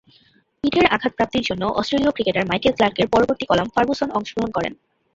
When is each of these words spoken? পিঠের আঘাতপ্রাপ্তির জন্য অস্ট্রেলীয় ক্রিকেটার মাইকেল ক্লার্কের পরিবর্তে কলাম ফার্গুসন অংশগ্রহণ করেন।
পিঠের 0.63 0.85
আঘাতপ্রাপ্তির 0.87 1.47
জন্য 1.49 1.63
অস্ট্রেলীয় 1.79 2.13
ক্রিকেটার 2.13 2.47
মাইকেল 2.49 2.73
ক্লার্কের 2.75 3.07
পরিবর্তে 3.07 3.43
কলাম 3.45 3.67
ফার্গুসন 3.73 4.09
অংশগ্রহণ 4.11 4.51
করেন। 4.53 4.73